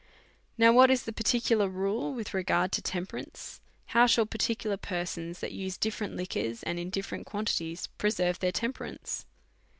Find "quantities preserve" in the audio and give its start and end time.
7.27-8.39